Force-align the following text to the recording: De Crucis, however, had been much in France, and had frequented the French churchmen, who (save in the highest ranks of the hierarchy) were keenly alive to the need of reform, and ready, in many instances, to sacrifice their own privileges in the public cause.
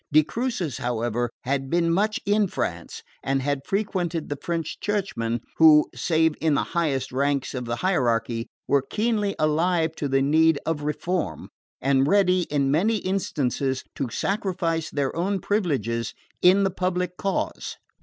De 0.11 0.23
Crucis, 0.23 0.79
however, 0.79 1.29
had 1.43 1.69
been 1.69 1.93
much 1.93 2.19
in 2.25 2.47
France, 2.47 3.03
and 3.21 3.43
had 3.43 3.67
frequented 3.67 4.29
the 4.29 4.39
French 4.41 4.79
churchmen, 4.79 5.41
who 5.57 5.85
(save 5.93 6.33
in 6.41 6.55
the 6.55 6.63
highest 6.73 7.11
ranks 7.11 7.53
of 7.53 7.65
the 7.65 7.75
hierarchy) 7.85 8.47
were 8.67 8.81
keenly 8.81 9.35
alive 9.37 9.93
to 9.95 10.07
the 10.07 10.23
need 10.23 10.57
of 10.65 10.81
reform, 10.81 11.49
and 11.81 12.07
ready, 12.07 12.47
in 12.49 12.71
many 12.71 12.97
instances, 12.97 13.83
to 13.93 14.09
sacrifice 14.09 14.89
their 14.89 15.15
own 15.15 15.39
privileges 15.39 16.15
in 16.41 16.63
the 16.63 16.71
public 16.71 17.15
cause. 17.15 17.77